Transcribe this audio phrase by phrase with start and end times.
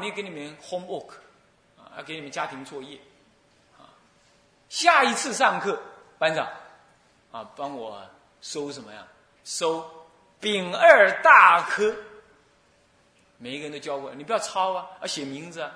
[0.00, 1.10] 没给你们 homework
[1.78, 2.98] 啊，要给你们家庭作业
[3.78, 3.86] 啊。
[4.68, 5.80] 下一次上课，
[6.18, 6.48] 班长
[7.30, 8.04] 啊，帮我
[8.40, 9.06] 收什么呀？
[9.44, 9.88] 收
[10.40, 11.94] 丙二大科。
[13.38, 15.72] 每一个人都教过，你不要抄啊，要写名字啊。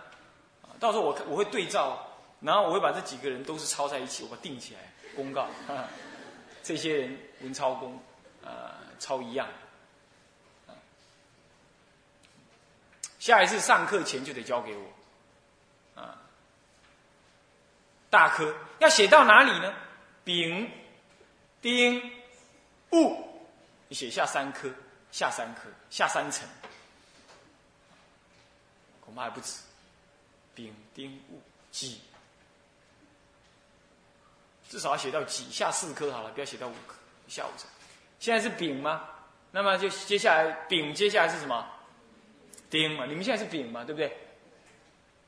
[0.80, 2.04] 到时候我我会对照，
[2.40, 4.80] 然后我会把这几个人都是抄在一起，我把它定起来，
[5.14, 5.46] 公告，
[6.62, 8.00] 这些人文抄功，
[8.44, 9.46] 啊，抄一样。
[13.28, 16.16] 下一次上课前就得交给我，啊，
[18.08, 19.70] 大科要写到哪里呢？
[20.24, 20.70] 丙、
[21.60, 22.00] 丁、
[22.88, 23.46] 戊，
[23.86, 24.70] 你写下三科，
[25.12, 26.48] 下三科，下三层，
[29.04, 29.60] 恐怕还不止。
[30.54, 31.38] 丙、丁、戊、
[31.70, 32.00] 己，
[34.70, 36.94] 至少要写到己，下四科好了，不要写到五科，
[37.28, 37.68] 下五层。
[38.20, 39.06] 现在是丙吗？
[39.50, 41.74] 那么就接下来丙，接下来是什么？
[42.70, 44.16] 丁嘛，你们现在是丙嘛，对不对？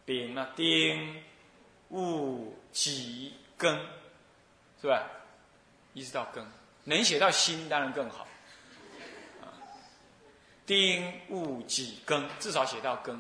[0.05, 1.23] 丙嘛，丁、
[1.89, 3.78] 戊、己、庚，
[4.81, 5.09] 是吧？
[5.95, 6.45] 一直到庚，
[6.84, 8.27] 能写到辛当然更好。
[10.67, 13.19] 丁、戊、己、庚，至少写到庚。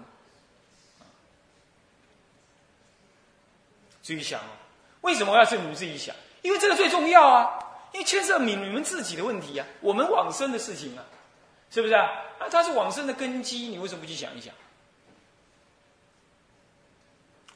[4.02, 4.50] 注意想哦，
[5.02, 6.14] 为什么要是你们自己想？
[6.42, 7.58] 因为这个最重要啊，
[7.92, 11.04] 因为牵涉你你们自己的问题啊，我们往生的事情啊，
[11.70, 12.08] 是不是啊？
[12.38, 14.54] 啊，它是往生的根基，你为什么不去想一想？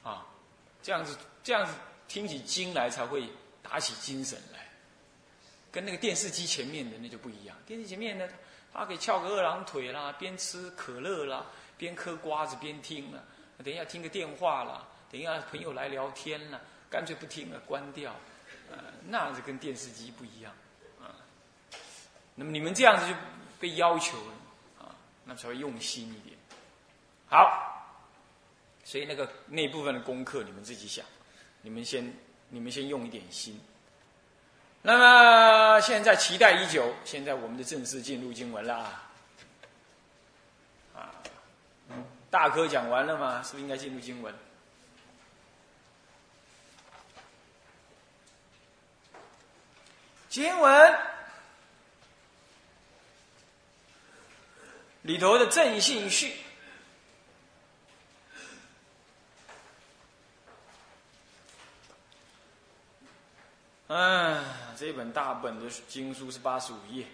[0.02, 0.26] 啊，
[0.82, 1.72] 这样子，这样子
[2.06, 3.28] 听起经来才会
[3.62, 4.68] 打起精神来，
[5.72, 7.56] 跟那个电视机前面的那就不一样。
[7.66, 8.28] 电视机前面呢，
[8.72, 13.24] 他可以翘个二郎腿啦，边吃可乐啦，边嗑瓜子边听了，
[13.64, 18.14] 等一下听个电话啦，等一下朋友来聊天了，干脆不听了，关掉。
[18.70, 20.52] 呃，那是跟电视机不一样
[21.00, 21.16] 啊。
[22.34, 23.14] 那么你们这样子就
[23.64, 24.18] 被要求
[24.78, 24.92] 啊。
[25.24, 26.36] 那才会用心一点。
[27.26, 27.96] 好，
[28.84, 31.02] 所以那个那部分的功课你们自己想，
[31.62, 32.12] 你们先
[32.50, 33.58] 你们先用一点心。
[34.82, 39.10] 那么现在期待已久，现在我们的正式进入经文了啊！
[40.94, 41.10] 啊，
[42.28, 43.42] 大科讲完了吗？
[43.42, 44.34] 是不是应该进入经文？
[50.28, 51.13] 经文。
[55.04, 56.32] 里头的正信序，
[63.88, 64.42] 嗯，
[64.78, 67.04] 这本大本的经书是八十五页。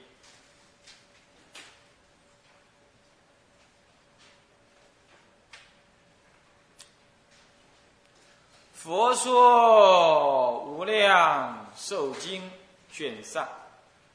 [8.73, 12.49] 佛说无量寿经
[12.93, 13.49] 卷上，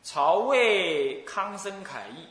[0.02, 2.25] 曹魏康生凯译。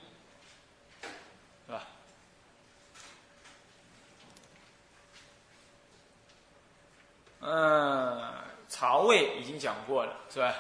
[7.47, 8.33] 嗯，
[8.69, 10.55] 曹魏已经讲过了，是吧？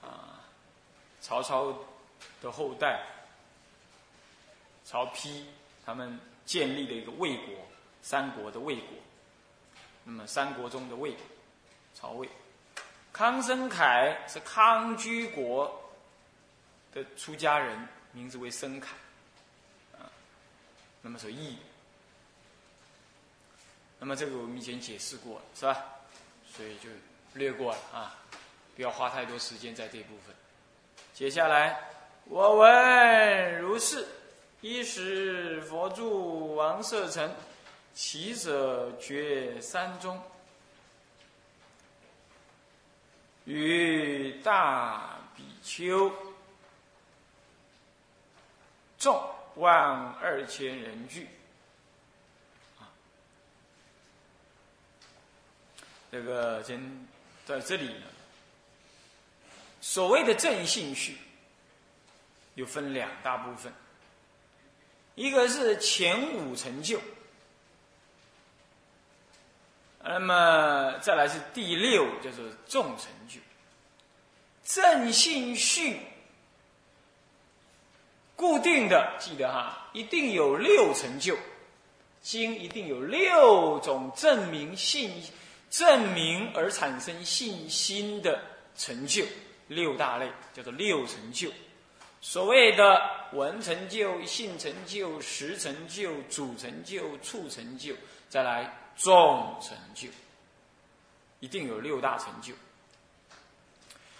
[0.00, 0.38] 啊，
[1.20, 1.76] 曹操
[2.40, 3.04] 的后代，
[4.84, 5.42] 曹丕
[5.84, 7.56] 他们建立了一个魏国，
[8.00, 8.90] 三国的魏国。
[10.04, 11.16] 那么三国中的魏，
[11.94, 12.28] 曹魏，
[13.12, 15.82] 康生凯是康居国
[16.92, 18.94] 的出家人，名字为生凯，
[19.94, 20.06] 啊，
[21.02, 21.58] 那么是义。
[23.98, 25.84] 那么这个我们以前解释过了，是吧？
[26.56, 26.88] 所以就
[27.32, 28.14] 略过了啊，
[28.76, 30.34] 不要花太多时间在这部分。
[31.12, 31.90] 接下来，
[32.26, 34.06] 我闻如是：
[34.60, 37.34] 一时佛住王舍城，
[37.92, 40.22] 其者绝山中，
[43.46, 46.10] 与大比丘
[48.96, 49.20] 众
[49.56, 49.74] 万
[50.20, 51.28] 二千人聚。
[56.14, 56.80] 这个先
[57.44, 58.06] 在这里呢。
[59.80, 61.18] 所谓的正信序，
[62.54, 63.72] 又分两大部分，
[65.16, 67.00] 一个是前五成就，
[70.04, 73.40] 那么再来是第六，就是众成就。
[74.62, 75.98] 正信序
[78.36, 81.36] 固定的，记得哈，一定有六成就，
[82.22, 85.10] 经一定有六种证明信。
[85.74, 88.40] 证明而产生信心的
[88.76, 89.24] 成就，
[89.66, 91.50] 六大类叫做六成就。
[92.20, 97.92] 所谓的文成就、性成就、实成就、主成就、处成就，
[98.28, 100.08] 再来众成就，
[101.40, 102.54] 一定有六大成就。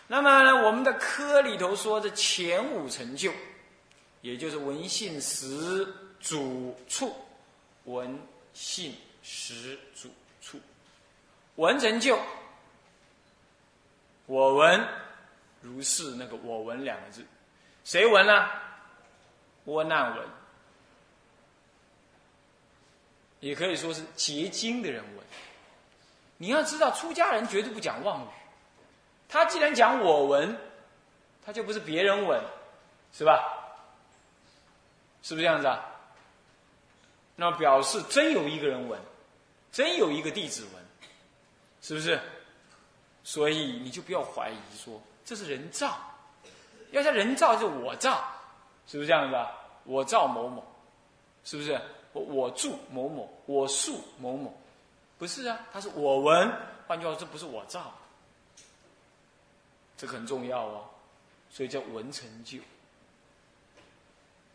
[0.08, 3.32] 那么，我们的科里头说的前五成就，
[4.22, 5.86] 也就是文、信、实、
[6.20, 7.14] 主、处、
[7.84, 8.20] 文、
[8.52, 8.92] 性
[9.22, 10.10] 实主。
[11.56, 12.18] 闻成就，
[14.26, 14.86] 我闻
[15.60, 16.10] 如是。
[16.16, 17.24] 那个“我闻”两个字，
[17.84, 18.48] 谁闻呢？
[19.64, 20.28] 窝难闻，
[23.40, 25.24] 也可以说是结晶的人闻。
[26.36, 28.28] 你要知道，出家人绝对不讲妄语。
[29.28, 30.56] 他既然讲我闻，
[31.44, 32.42] 他就不是别人闻，
[33.12, 33.42] 是吧？
[35.22, 35.86] 是不是这样子啊？
[37.36, 39.00] 那表示真有一个人闻，
[39.72, 40.83] 真有一个弟子闻。
[41.84, 42.18] 是不是？
[43.22, 45.98] 所以你就不要怀疑说这是人造，
[46.92, 48.24] 要像人造就我造，
[48.86, 49.52] 是不是这样子啊？
[49.84, 50.64] 我造某某，
[51.44, 51.78] 是不是？
[52.14, 54.58] 我我住某某，我树某某，
[55.18, 55.58] 不是啊？
[55.74, 56.50] 他是我闻，
[56.86, 57.92] 换句话说，这不是我造，
[59.98, 60.88] 这个很重要哦。
[61.50, 62.58] 所以叫闻成就。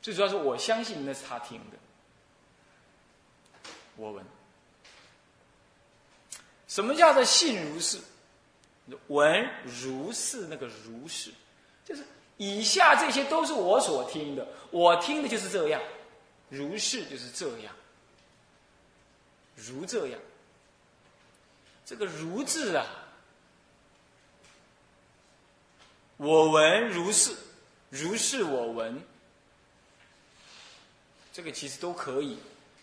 [0.02, 1.78] 最主要是我相信那是他听的，
[3.98, 4.26] 我闻。
[6.70, 8.00] 什么叫做信如是？
[9.08, 11.32] 闻如是那个如是，
[11.86, 12.04] 就是
[12.38, 15.80] 以下这些都是我所听的，我听的就是这样，
[16.50, 17.72] 如是就是这样，
[19.56, 20.20] 如这样。
[21.86, 22.86] 这个如字啊，
[26.18, 27.36] 我闻如是，
[27.90, 29.00] 如是我闻，
[31.32, 32.40] 这个其实都可以，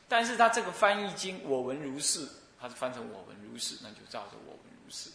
[0.08, 2.28] 但是他这个翻译经，我闻如是。
[2.58, 5.10] 它是翻成我闻如是，那就照着我闻如是。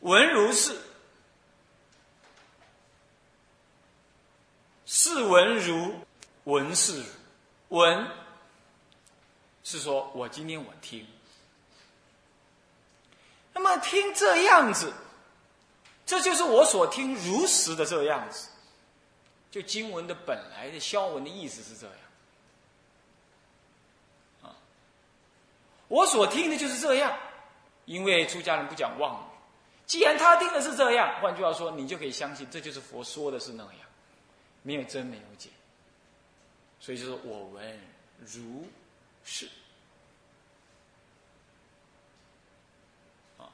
[0.00, 0.80] 闻如是，
[4.86, 5.94] 是闻如，
[6.44, 7.06] 闻是如，
[7.68, 8.08] 闻
[9.62, 11.06] 是说我今天我听，
[13.52, 14.92] 那么听这样子，
[16.06, 18.48] 这就是我所听如实的这样子，
[19.50, 21.96] 就经文的本来的消文的意思是这样。
[25.90, 27.12] 我所听的就是这样，
[27.84, 29.24] 因为出家人不讲妄语。
[29.86, 33.74] 既然他听的是这样，换句话说，你就可以相信，这就是佛说的是那样，
[34.62, 35.50] 没有真没有假。
[36.78, 37.80] 所以就是我闻
[38.20, 38.64] 如
[39.24, 39.48] 是
[43.36, 43.50] 啊。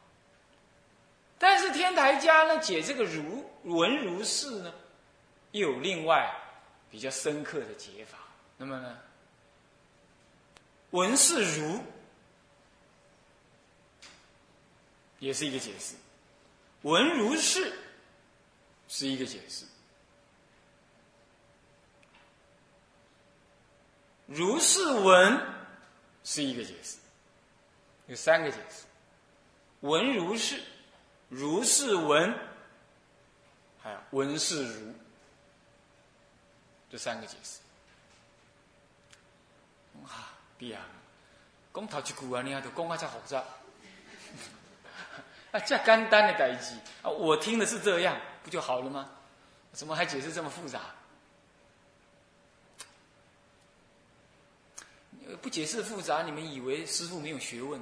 [1.38, 4.74] 但是天台家呢解这个如闻如是呢，
[5.52, 6.30] 又有另外
[6.90, 8.18] 比较深刻的解法。
[8.58, 8.98] 那么呢，
[10.90, 11.80] 闻是如。
[15.18, 15.94] 也是一个解释，
[16.82, 17.72] 闻如是
[18.88, 19.64] 是一个解释，
[24.26, 25.40] 如是闻
[26.22, 26.98] 是一个解释，
[28.06, 28.84] 有三个解释：
[29.80, 30.62] 闻如是、
[31.28, 32.32] 如是闻，
[33.82, 34.92] 还有闻是如，
[36.90, 37.60] 这三个解释。
[40.04, 40.84] 啊，对啊，
[41.72, 43.42] 讲头一句啊，你啊，就讲啊，才复杂。
[45.60, 49.10] 这简单的代机啊，我听的是这样，不就好了吗？
[49.72, 50.80] 怎么还解释这么复杂？
[55.42, 57.80] 不解释复杂，你们以为师傅没有学问？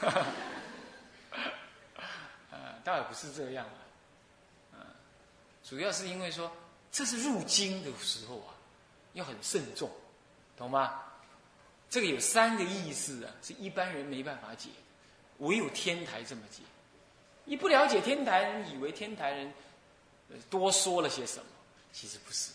[2.50, 3.66] 啊，倒也不是这样
[4.72, 4.78] 啊。
[5.62, 6.50] 主要是因为说，
[6.90, 8.54] 这是入经的时候啊，
[9.12, 9.90] 要很慎重，
[10.56, 11.02] 懂吗？
[11.90, 14.70] 这个有三个意思啊，是一般人没办法解，
[15.38, 16.62] 唯有天台这么解。
[17.44, 19.52] 你不了解天台人，以为天台人
[20.48, 21.46] 多说了些什么，
[21.92, 22.50] 其实不是。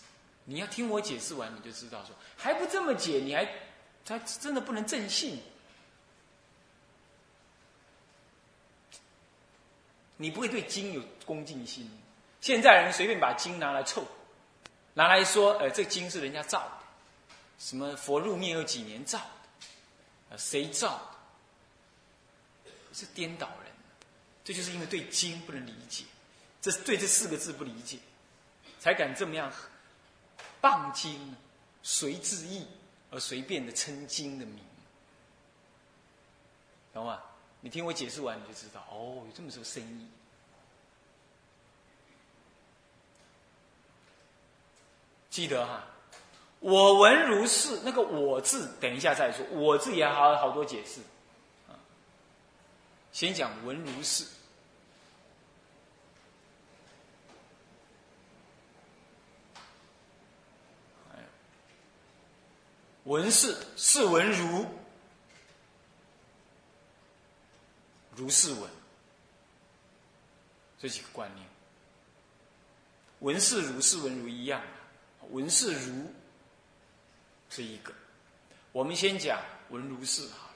[0.45, 3.47] 你要听我解释完，你就知道说还不这么解，你还
[4.03, 5.39] 他真的不能正信。
[10.17, 11.89] 你不会对经有恭敬心。
[12.41, 14.03] 现在人随便把经拿来凑，
[14.93, 19.25] 拿来说，呃，这经是人家造的，什么佛入灭有几年造的，
[20.31, 20.99] 呃，谁造
[22.65, 23.71] 的，是颠倒人。
[24.49, 26.05] 这就是因为对经不能理解，
[26.59, 27.99] 这是对这四个字不理解，
[28.79, 29.53] 才敢这么样
[30.59, 31.35] 谤经，
[31.83, 32.65] 随字意
[33.11, 34.59] 而随便的称经的名，
[36.91, 37.21] 懂吗？
[37.61, 40.07] 你听我解释完，你就知道哦，有这么多深意。
[45.29, 45.85] 记得哈，
[46.59, 51.01] 我闻如是，那个“我”字，等一下再说，“我”字也好好多解释，
[53.11, 54.25] 先讲闻如是。
[63.09, 64.63] 文是是文如
[68.15, 68.69] 如是文，
[70.77, 71.47] 这几个观念。
[73.21, 76.13] 文是如是文如一样的，文是如
[77.49, 77.91] 是一个，
[78.73, 80.55] 我们先讲文如是好了。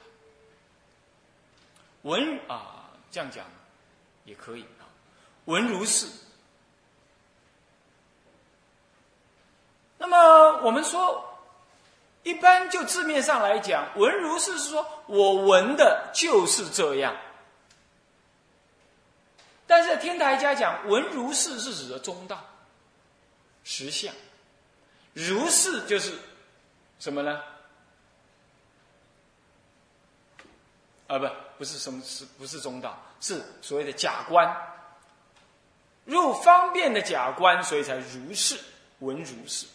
[2.04, 3.48] 文啊，这样讲
[4.26, 4.86] 也可以啊。
[5.46, 6.08] 文如是。
[9.98, 11.33] 那么我们说，
[12.24, 17.16] 一般就字面上来讲，文如是是说我闻的就是这样。
[19.68, 22.44] 但是天台家讲文如是是指的中道
[23.64, 24.14] 实相，
[25.14, 26.14] 如是就是
[27.00, 27.42] 什么呢？
[31.08, 31.28] 啊，不，
[31.58, 34.56] 不是什么是不是中道，是所谓的假观，
[36.06, 38.60] 入方便的假观，所以才如是
[39.00, 39.66] 闻如是，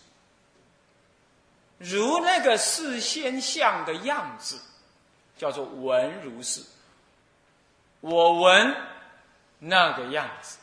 [1.78, 4.60] 如那个事先相的样子，
[5.36, 6.60] 叫做闻如是。
[8.00, 8.76] 我闻
[9.58, 10.58] 那个样子，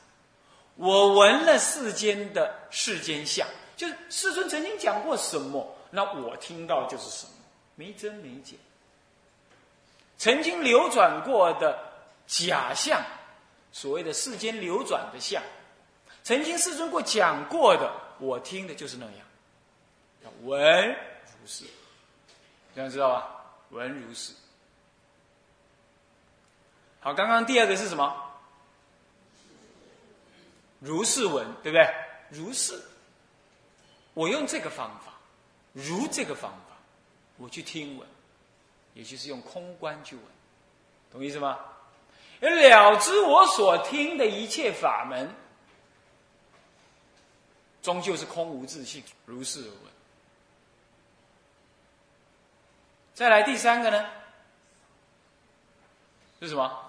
[0.75, 7.31] 我闻了世间的世间相，就是世尊曾经讲过什么，那我听到就是什么，
[7.75, 8.57] 没增没减。
[10.17, 11.77] 曾经流转过的
[12.25, 13.01] 假象，
[13.73, 15.43] 所谓的世间流转的相，
[16.23, 19.15] 曾经世尊过讲过的，我听的就是那样。
[20.43, 21.65] 闻如是，
[22.73, 23.45] 这样知道吧？
[23.69, 24.33] 闻如是。
[26.99, 28.15] 好，刚刚第二个是什么？
[30.79, 31.93] 如是闻，对不对？
[32.29, 32.81] 如是，
[34.13, 35.13] 我用这个方法，
[35.73, 36.77] 如这个方法，
[37.37, 38.07] 我去听闻。
[38.93, 40.23] 也就是用空观去闻，
[41.11, 41.59] 懂意思吗？
[42.39, 45.29] 而了知我所听的一切法门，
[47.81, 49.94] 终究是空无自性，如是闻。
[53.15, 54.05] 再来第三个呢？
[56.41, 56.81] 是什么？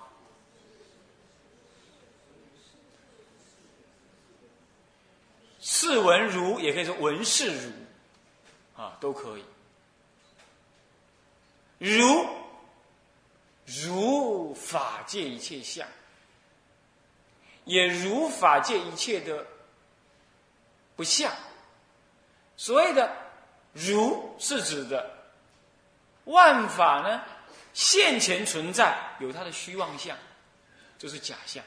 [5.60, 7.72] 是闻如，也可以说闻是如，
[8.76, 9.44] 啊，都可以。
[11.78, 12.26] 如
[13.64, 15.86] 如法界一切相，
[17.64, 19.46] 也如法界一切的
[20.96, 21.32] 不相。
[22.56, 23.16] 所谓的
[23.72, 25.15] “如”是指的
[26.26, 27.22] 万法呢，
[27.72, 30.16] 现前存在有它的虚妄相，
[30.96, 31.64] 就是假象；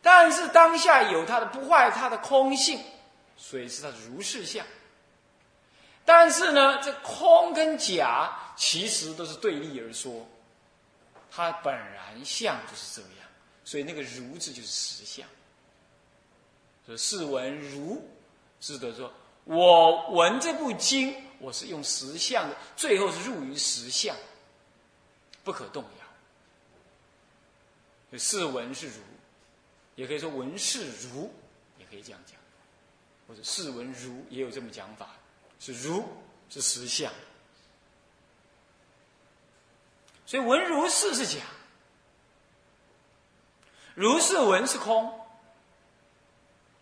[0.00, 2.80] 但是当下有它的不坏，它的空性，
[3.36, 4.64] 所以是它的如是相。
[6.04, 8.38] 但是呢，这空跟假。
[8.54, 10.28] 其实都是对立而说，
[11.30, 13.26] 它本然相就是这样，
[13.64, 15.26] 所以那个“如”字就是实相。
[16.84, 18.06] 所以“是闻如”，
[18.60, 19.10] 是的说，
[19.44, 24.16] 我闻这部经，我是用实相的，最后是入于实相，
[25.42, 25.90] 不可动摇。
[28.16, 29.02] 是闻是如，
[29.96, 31.28] 也可以说闻是如，
[31.78, 32.36] 也可以这样讲，
[33.26, 35.16] 或者是闻如也有这么讲法，
[35.58, 36.04] 是如
[36.48, 37.12] 是实相。
[40.24, 41.40] 所以闻如是是假，
[43.96, 45.12] 如是闻是空，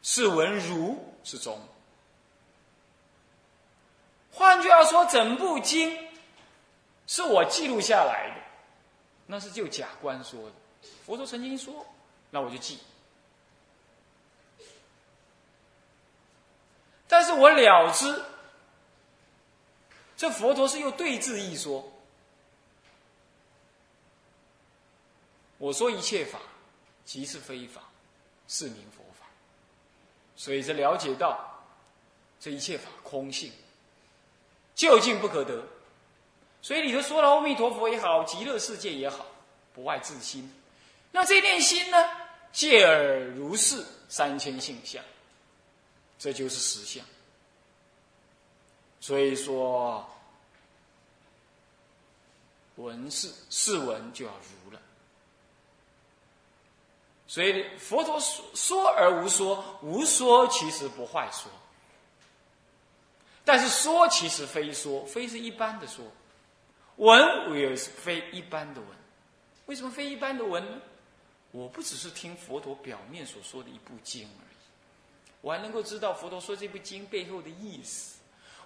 [0.02, 1.59] 是闻如是中。
[4.32, 5.96] 换句话说，整部经
[7.06, 8.42] 是我记录下来的，
[9.26, 10.52] 那是就假观说的。
[11.04, 11.87] 佛陀曾经说，
[12.30, 12.78] 那我就记。
[17.08, 18.25] 但是我了知，
[20.16, 21.92] 这佛陀是用对字一说。
[25.58, 26.38] 我说一切法，
[27.04, 27.82] 即是非法，
[28.49, 29.26] 是名佛法。
[30.37, 31.38] 所以，这了解到
[32.38, 33.52] 这一切法空性，
[34.80, 35.62] 究竟不可得。
[36.62, 39.26] 所以，里头说了阿弥陀佛也好，极乐世界也好，
[39.75, 40.50] 不外自心。
[41.12, 41.99] 那这念心呢？
[42.50, 45.04] 借尔如是三千性相，
[46.18, 47.04] 这就是实相。
[49.00, 50.08] 所以说，
[52.76, 54.80] 闻是是闻就要如了。
[57.26, 61.50] 所以佛陀说说而无说，无说其实不坏说，
[63.44, 66.04] 但是说其实非说，非是一般的说，
[66.97, 68.88] 闻也是非一般的闻。
[69.66, 70.78] 为什么非一般的闻呢？
[71.52, 74.56] 我不只是听佛陀表面所说的一部经而已，
[75.40, 78.18] 我还能够知道佛陀说这部经背后的意思。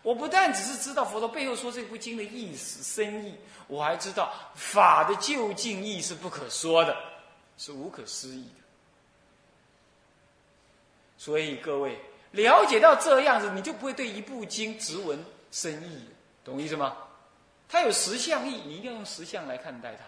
[0.03, 3.35] 我不但只是知道佛陀背后说这部经的意思深意，
[3.69, 6.95] 我还知道法的究竟意是不可说的。
[7.57, 8.63] 是无可思议的，
[11.17, 11.97] 所以各位
[12.35, 16.09] 了解到这样子，你就不会对一部经直闻深意，
[16.45, 16.97] 懂意思吗？
[17.69, 20.05] 它有实相意，你一定要用实相来看待它。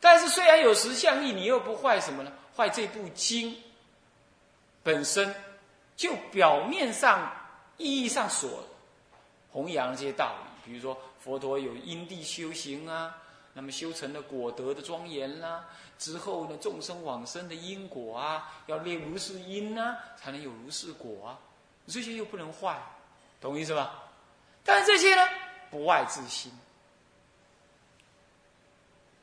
[0.00, 2.32] 但是虽然有实相意，你又不坏什么呢？
[2.56, 3.56] 坏这部经
[4.82, 5.34] 本身
[5.96, 7.32] 就表面上
[7.76, 8.64] 意义上所
[9.50, 13.21] 弘扬这些道理，比如说佛陀有因地修行啊，
[13.54, 15.64] 那么修成了果德的庄严啦，
[15.98, 21.38] 之后呢众生往生的因果啊，要列如是因啊，才能有如是果啊，
[21.86, 22.80] 这些又不能坏，
[23.40, 24.02] 懂我意思吧？
[24.64, 25.28] 但是这些呢，
[25.70, 26.50] 不外自心，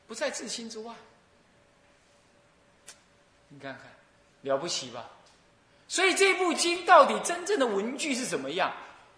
[0.07, 0.93] 不在自心之外。
[3.47, 3.83] 你看看，
[4.41, 5.09] 了不起吧？
[5.87, 8.71] 所以这部经到底真正的文句是怎么样，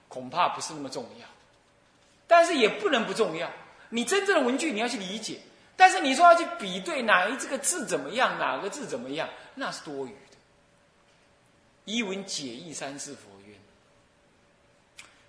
[0.08, 1.28] 恐怕不是那么重要，
[2.28, 3.52] 但是也不能不重要。
[3.92, 5.40] 你真正的文句你要去理解，
[5.76, 10.38] 但是你说要去比对哪一这个字怎么样，哪个字怎么样，那是多余的。
[11.86, 13.56] 一文解义，三世佛曰。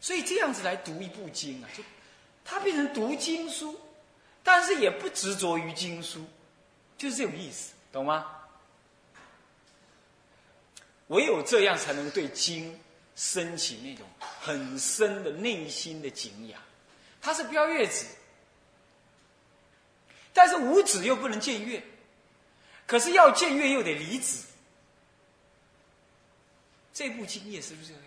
[0.01, 1.83] 所以这样子来读一部经啊，就
[2.45, 3.79] 它变成读经书，
[4.43, 6.25] 但是也不执着于经书，
[6.97, 8.27] 就是这种意思，懂吗？
[11.09, 12.79] 唯有这样，才能对经
[13.17, 14.07] 升起那种
[14.41, 16.61] 很深的内心的敬仰。
[17.21, 18.07] 它是标月子，
[20.33, 21.83] 但是无子又不能见月，
[22.87, 24.47] 可是要见月又得离子。
[26.93, 28.03] 这部经也是不是这样？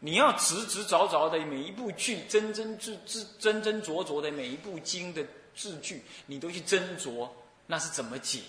[0.00, 7.28] 你要直直凿凿的每一部剧，真真字字真真灼灼的每一部经的字句，你都去斟酌，
[7.66, 8.42] 那是怎么解？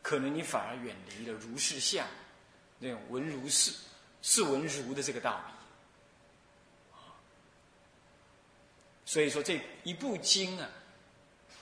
[0.00, 2.06] 可能你反而远离了如是相，
[2.78, 3.72] 那种闻如是、
[4.22, 5.55] 是闻如的这个道理。
[9.06, 10.68] 所以说这一部经啊，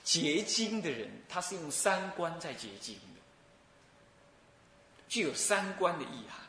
[0.02, 3.20] 结经的人，他是用三观在结经的，
[5.08, 6.40] 具有三观的意涵，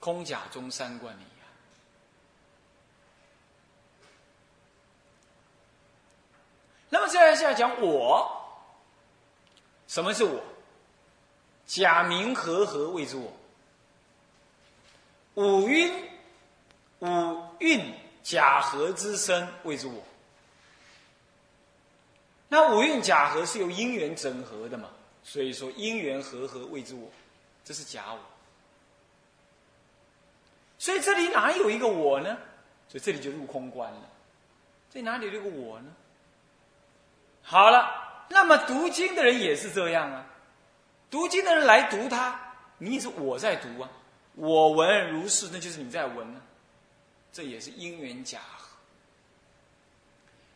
[0.00, 1.48] 空假中三观的意涵。
[6.88, 8.32] 那么接下来讲我。
[9.88, 10.42] 什么是我？
[11.64, 13.32] 假名和合谓之我。
[15.34, 15.90] 五蕴
[16.98, 17.94] 五蕴
[18.26, 20.02] 假合之身谓之我。
[22.48, 24.90] 那五蕴假合是由因缘整合的嘛？
[25.22, 27.08] 所以说因缘和合谓之我，
[27.64, 28.18] 这是假我。
[30.76, 32.36] 所以这里哪有一个我呢？
[32.88, 34.02] 所以这里就入空观了。
[34.90, 35.86] 这哪里有个我呢？
[37.42, 38.02] 好了。
[38.28, 40.26] 那么读经的人也是这样啊，
[41.08, 42.36] 读经的人来读它，
[42.78, 43.88] 你也是我在读啊，
[44.34, 46.40] 我闻如是，那就是你在闻啊，
[47.36, 48.66] 这也是因缘假合。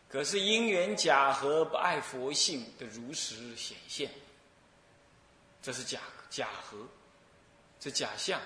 [0.09, 4.11] 可是因缘假合不爱佛性的如实显现，
[5.61, 6.79] 这是假假合，
[7.79, 8.41] 这假象。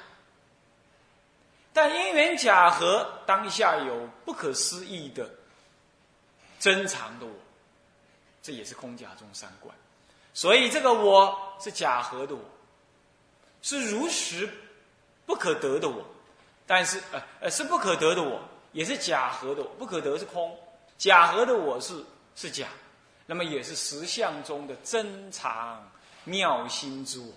[1.73, 5.31] 但因缘假合当下有不可思议的
[6.59, 7.33] 珍藏的我。
[8.43, 9.73] 这也是空假中三观，
[10.33, 12.43] 所以这个我是假合的我，
[13.63, 14.53] 是如实
[15.25, 16.05] 不可得的我，
[16.67, 18.41] 但是呃呃是不可得的我，
[18.73, 20.59] 也是假合的我，不可得是空，
[20.97, 22.69] 假合的我是是假，
[23.27, 25.91] 那么也是实相中的珍藏
[26.25, 27.33] 妙心之我。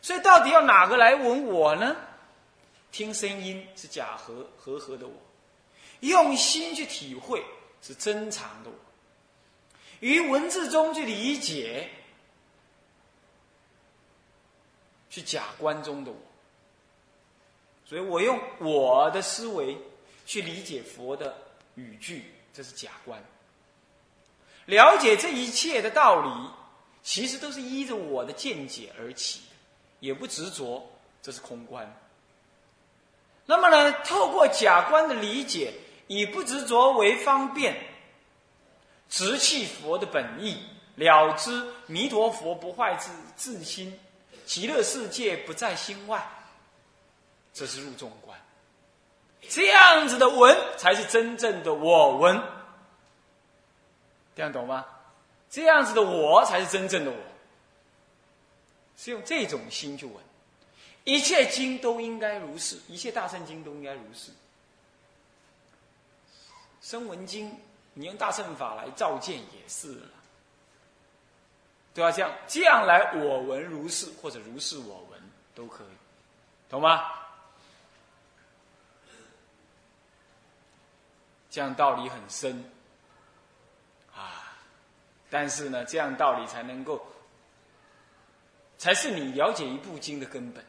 [0.00, 1.96] 所以到底要哪个来闻我呢？
[2.90, 5.12] 听声音是假合合合的我，
[6.00, 7.44] 用心去体会
[7.82, 8.76] 是珍藏的我。
[10.00, 11.90] 于文字中去理解，
[15.10, 16.16] 是假观中的我，
[17.88, 19.78] 所以我用我的思维
[20.26, 21.34] 去理解佛的
[21.76, 23.18] 语句，这是假观。
[24.66, 26.50] 了解这一切的道理，
[27.02, 29.54] 其实都是依着我的见解而起的，
[30.00, 30.86] 也不执着，
[31.22, 31.90] 这是空观。
[33.46, 35.72] 那么呢，透过假观的理解，
[36.08, 37.74] 以不执着为方便。
[39.08, 40.58] 直气佛的本意，
[40.96, 43.98] 了知弥陀佛不坏自自心，
[44.44, 46.30] 极乐世界不在心外，
[47.58, 48.38] 这是入众观。
[49.48, 52.40] 这样子的闻，才是真正的我闻。
[54.36, 54.86] 这样懂吗？
[55.50, 57.16] 这样子的我，才是真正的我。
[58.96, 60.14] 是用这种心去闻，
[61.02, 64.30] 一切经都应该如是，一切大圣经都应该如是。
[66.80, 67.52] 声闻经。
[67.94, 70.06] 你用大乘法来照见也是了，
[71.92, 72.12] 对吧？
[72.12, 75.20] 这样这样来，我闻如是，或者如是我闻
[75.52, 75.96] 都可以，
[76.70, 77.10] 懂吗？
[81.50, 82.64] 这样道理很深
[84.14, 84.54] 啊，
[85.30, 87.06] 但是呢，这样道理才能够，
[88.76, 90.64] 才是你了解一部经的根本。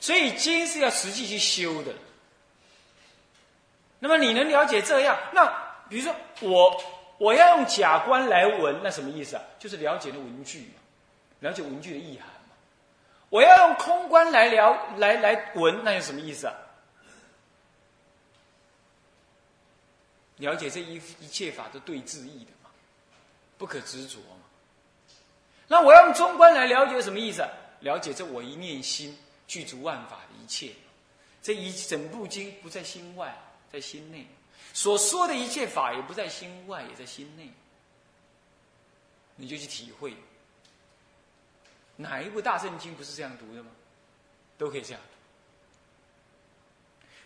[0.00, 1.94] 所以经是要实际去修的。
[3.98, 5.16] 那么你能了解这样？
[5.34, 5.46] 那
[5.90, 6.82] 比如说我
[7.18, 9.42] 我要用假观来闻，那什么意思啊？
[9.58, 10.80] 就是了解那文句嘛。
[11.40, 12.26] 了解文句的意涵。
[13.30, 16.54] 我要用空观来聊来来闻，那有什么意思啊？
[20.36, 22.70] 了解这一一切法都对治意的嘛，
[23.56, 24.44] 不可执着嘛。
[25.68, 27.46] 那我要用中观来了解什么意思？
[27.80, 29.16] 了解这我一念心
[29.46, 30.72] 具足万法的一切，
[31.40, 33.34] 这一整部经不在心外，
[33.72, 34.26] 在心内。
[34.72, 37.48] 所说的一切法也不在心外，也在心内。
[39.36, 40.14] 你就去体会，
[42.00, 43.70] 哪一部大圣经不是这样读的吗？
[44.58, 45.00] 都可以这样。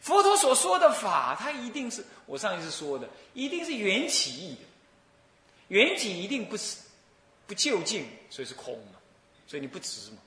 [0.01, 4.61] 佛陀所说的法，它一定是我上一次说的，一定是缘起义的，
[5.69, 6.77] 缘起一定不是
[7.47, 8.99] 不究竟，所以是空嘛，
[9.47, 10.19] 所以你不执嘛。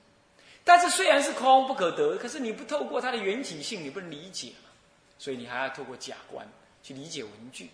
[0.64, 4.68] 但是虽然是空不可得，可是你不透过它的缘起性，你不能理解嘛，
[5.18, 6.46] 所以你还要透过假观
[6.82, 7.70] 去理解文句。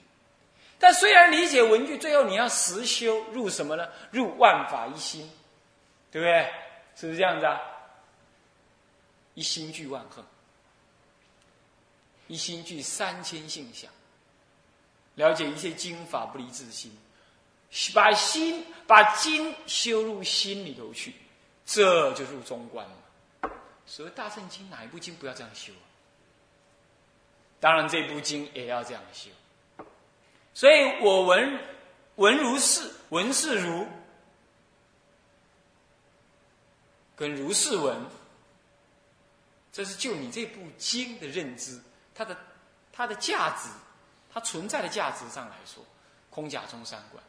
[0.79, 3.89] 但虽然理解文句，最后你要实修入什么呢？
[4.11, 5.31] 入万法一心，
[6.11, 6.53] 对不对？
[6.97, 7.61] 是不是这样子啊？
[9.35, 10.25] 一心具万恒。
[12.27, 13.91] 一心具三千性相，
[15.17, 16.91] 了解一切经法不离自心，
[17.93, 21.15] 把心把经修入心里头去，
[21.67, 23.51] 这就入中观了。
[23.85, 25.71] 所谓大圣经，哪一部经不要这样修？
[27.61, 29.29] 当然这部经也要这样修。
[30.55, 31.61] 所以我闻
[32.17, 33.87] 闻如是，闻是如，
[37.17, 37.97] 跟如是文，
[39.73, 41.81] 这是就你这部经的认知。
[42.15, 42.37] 它的
[42.93, 43.69] 它的价值，
[44.33, 45.85] 它存在的价值上来说，
[46.31, 47.23] 空假中三观。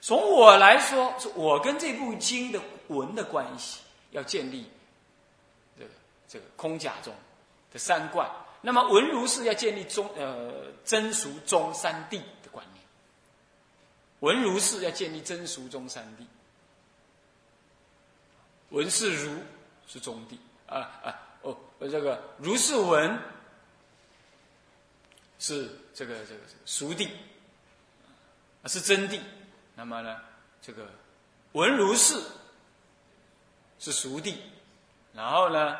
[0.00, 4.70] 从我来说，是我跟这部经的文的关系，要建立
[5.78, 5.90] 这个
[6.26, 7.14] 这个空假中
[7.72, 8.28] 的三观。
[8.60, 12.84] 那么文如是要建立中呃真俗中三谛的观念。
[14.20, 16.24] 文如是要建立真俗中三谛。
[18.72, 19.38] 文是如
[19.86, 23.16] 是中地啊啊哦这个如是文。
[25.38, 27.10] 是这个这个熟地，
[28.66, 29.18] 是真谛。
[29.74, 30.20] 那么呢，
[30.60, 30.88] 这个
[31.50, 32.22] 文如是
[33.80, 34.40] 是熟地，
[35.12, 35.76] 然后呢，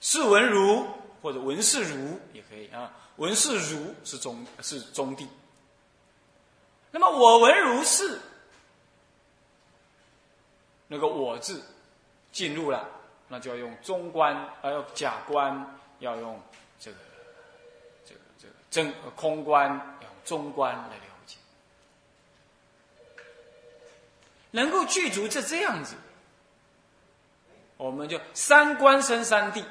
[0.00, 0.86] 是文如
[1.20, 2.94] 或者文是如也可以啊。
[3.16, 5.26] 文是如是中是中地。
[6.92, 8.20] 那么我闻如是，
[10.88, 11.62] 那个我字
[12.32, 12.88] 进入了，
[13.28, 16.42] 那就要用中观，呃，要假观，要用
[16.80, 16.98] 这个。
[18.04, 19.70] 这个、这个真空观
[20.00, 21.36] 用中观来了解，
[24.50, 25.94] 能够具足这这样子，
[27.76, 29.62] 我们就三观生三谛，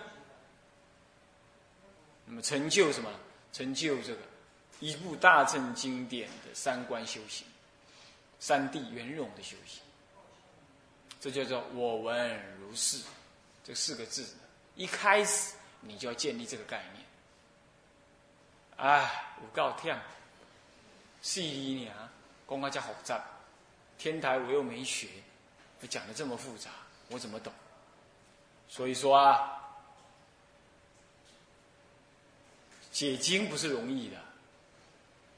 [2.25, 3.09] 那么成就什么？
[3.51, 4.19] 成就这个
[4.79, 7.47] 一部大乘经典的三观修行，
[8.39, 9.81] 三谛圆融的修行，
[11.19, 13.01] 这叫做我闻如是
[13.63, 14.25] 这四个字，
[14.75, 17.05] 一开始你就要建立这个概念。
[18.77, 19.97] 哎，有够忝，
[21.21, 22.09] 细腻呢，
[22.47, 23.23] 讲啊，这复杂。
[23.97, 25.07] 天台我又没学，
[25.89, 26.69] 讲的这么复杂，
[27.09, 27.51] 我怎么懂？
[28.69, 29.59] 所以说啊，
[32.91, 34.17] 解经不是容易的。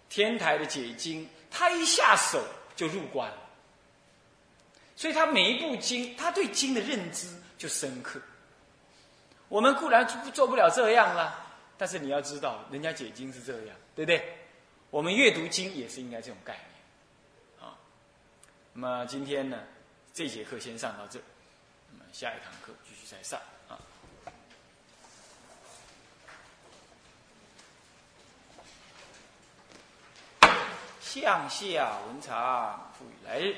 [0.09, 2.43] 天台的解经，他一下手
[2.75, 3.31] 就入关，
[4.99, 7.25] 所以他每一部经，他对经的认知
[7.57, 8.19] 就深刻。
[9.47, 11.47] 我们固然做不了这样了。
[11.77, 14.37] 但是你要知道，人家解经是这样，对不对？
[14.89, 17.79] 我们阅读经也是应该这种概念，啊。
[18.73, 19.57] 那么今天呢，
[20.13, 21.17] 这节课先上到这，
[21.93, 23.79] 那么下一堂课继续再上啊。
[30.99, 33.55] 向下文长赋予来日，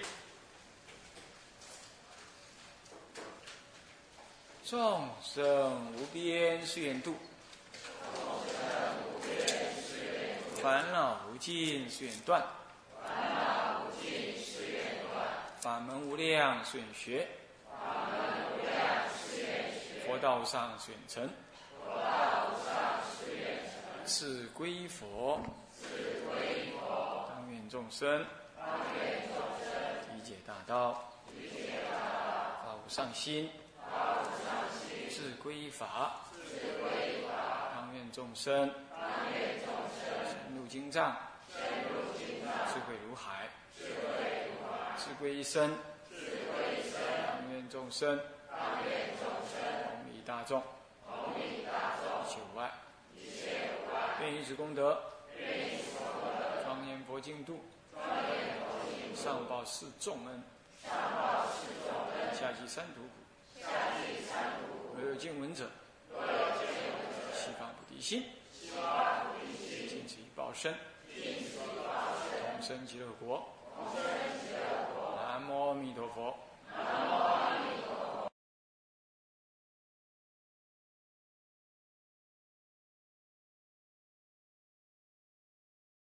[4.72, 7.14] 众生无边誓愿度。
[10.64, 12.42] 烦恼无尽誓愿断，
[13.04, 14.82] 烦恼无尽誓愿
[15.12, 15.28] 断。
[15.60, 17.28] 法门无量誓愿学，
[17.70, 18.18] 法门
[18.54, 18.72] 无量
[19.10, 20.08] 誓愿学。
[20.08, 21.30] 佛道上誓愿成，
[21.84, 24.08] 佛道上誓愿成。
[24.08, 25.42] 是归佛，
[25.82, 27.26] 是归佛。
[27.28, 30.16] 当愿众生，当愿众生。
[30.16, 32.64] 理解大道，理解大道。
[32.64, 33.50] 发无上心，
[35.12, 37.76] 是归法，是归法。
[37.76, 39.00] 当愿众生，当
[39.34, 39.68] 愿众
[40.00, 40.08] 生。
[40.26, 41.18] 深入经藏，
[41.50, 44.96] 智慧如海，智慧如海。
[44.98, 45.70] 智归一生，
[46.10, 47.02] 智归一生。
[47.28, 48.18] 当愿众生，
[48.50, 49.60] 当愿众生。
[49.84, 50.64] 弘利大众，
[51.06, 52.08] 弘利大众。
[53.14, 53.44] 一切
[53.86, 54.98] 无碍，愿以此功德，
[56.64, 57.60] 庄严佛净土，
[59.14, 60.42] 上报四重恩，
[60.82, 62.34] 上报四重恩。
[62.34, 63.10] 下济三途苦。
[65.12, 65.70] 有见闻者，
[67.34, 68.24] 西方菩提心，
[69.90, 70.74] 尽此一报身，
[71.14, 73.50] 同生极乐国。
[75.28, 76.34] 南无阿弥陀佛。